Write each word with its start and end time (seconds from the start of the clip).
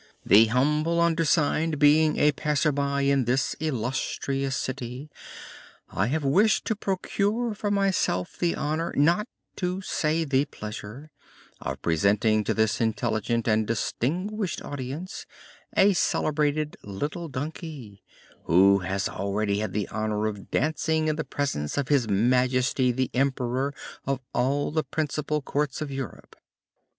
The 0.25 0.45
humble 0.47 0.99
undersigned 0.99 1.77
being 1.77 2.17
a 2.17 2.31
passer 2.31 2.71
by 2.71 3.01
in 3.01 3.25
this 3.25 3.53
illustrious 3.59 4.55
city, 4.57 5.11
I 5.89 6.07
have 6.07 6.23
wished 6.23 6.65
to 6.65 6.75
procure 6.75 7.53
for 7.53 7.69
myself 7.69 8.35
the 8.35 8.55
honor, 8.55 8.91
not 8.97 9.27
to 9.57 9.79
say 9.81 10.23
the 10.23 10.45
pleasure, 10.45 11.11
of 11.61 11.83
presenting 11.83 12.43
to 12.45 12.55
this 12.55 12.81
intelligent 12.81 13.47
and 13.47 13.67
distinguished 13.67 14.63
audience 14.63 15.27
a 15.77 15.93
celebrated 15.93 16.77
little 16.83 17.27
donkey, 17.27 18.01
who 18.45 18.79
has 18.79 19.07
already 19.07 19.59
had 19.59 19.71
the 19.71 19.87
honor 19.89 20.25
of 20.25 20.49
dancing 20.49 21.09
in 21.09 21.15
the 21.15 21.23
presence 21.23 21.77
of 21.77 21.89
His 21.89 22.09
Majesty 22.09 22.91
the 22.91 23.11
Emperor 23.13 23.71
of 24.05 24.19
all 24.33 24.71
the 24.71 24.83
principal 24.83 25.43
courts 25.43 25.79
of 25.79 25.91
Europe. 25.91 26.35